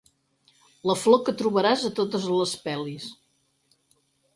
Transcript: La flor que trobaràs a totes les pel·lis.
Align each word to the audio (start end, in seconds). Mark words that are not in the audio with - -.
La 0.91 0.95
flor 1.01 1.21
que 1.29 1.35
trobaràs 1.43 1.85
a 1.91 1.95
totes 2.03 2.29
les 2.41 2.59
pel·lis. 2.67 3.11